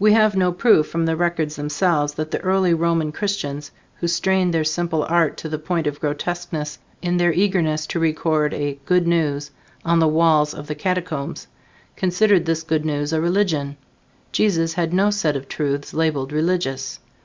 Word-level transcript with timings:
We 0.00 0.14
have 0.14 0.34
no 0.36 0.50
proof 0.50 0.88
from 0.88 1.06
the 1.06 1.14
records 1.14 1.54
themselves 1.54 2.14
that 2.14 2.32
the 2.32 2.40
early 2.40 2.74
Roman 2.74 3.12
Christians, 3.12 3.70
who 4.00 4.08
strained 4.08 4.52
their 4.52 4.64
simple 4.64 5.04
art 5.04 5.36
to 5.36 5.48
the 5.48 5.60
point 5.60 5.86
of 5.86 6.00
grotesqueness 6.00 6.80
in 7.00 7.18
their 7.18 7.32
eagerness 7.32 7.86
to 7.86 8.00
record 8.00 8.52
a 8.52 8.80
"good 8.84 9.06
news" 9.06 9.52
on 9.84 10.00
the 10.00 10.08
walls 10.08 10.54
of 10.54 10.66
the 10.66 10.74
catacombs, 10.74 11.46
considered 11.94 12.46
this 12.46 12.64
good 12.64 12.84
news 12.84 13.12
a 13.12 13.20
religion. 13.20 13.76
Jesus 14.32 14.72
had 14.72 14.92
no 14.92 15.08
set 15.08 15.36
of 15.36 15.46
truths 15.46 15.94
labeled 15.94 16.32
Religious. 16.32 16.98